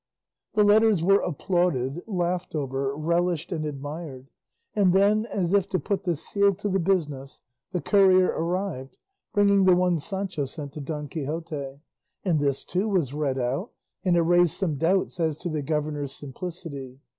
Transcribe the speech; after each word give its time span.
The 0.55 0.63
letters 0.63 1.03
were 1.03 1.19
applauded, 1.19 2.01
laughed 2.07 2.55
over, 2.55 2.95
relished, 2.95 3.51
and 3.51 3.63
admired; 3.67 4.31
and 4.75 4.93
then, 4.93 5.27
as 5.31 5.53
if 5.53 5.69
to 5.69 5.79
put 5.79 6.05
the 6.05 6.15
seal 6.15 6.55
to 6.55 6.69
the 6.69 6.79
business, 6.79 7.41
the 7.71 7.81
courier 7.81 8.29
arrived, 8.29 8.97
bringing 9.31 9.65
the 9.65 9.75
one 9.75 9.99
Sancho 9.99 10.45
sent 10.45 10.73
to 10.73 10.81
Don 10.81 11.07
Quixote, 11.07 11.81
and 12.25 12.39
this, 12.39 12.65
too, 12.65 12.87
was 12.87 13.13
read 13.13 13.37
out, 13.37 13.73
and 14.03 14.17
it 14.17 14.23
raised 14.23 14.53
some 14.53 14.73
doubts 14.73 15.19
as 15.19 15.37
to 15.37 15.49
the 15.49 15.61
governor's 15.61 16.13
simplicity. 16.13 16.97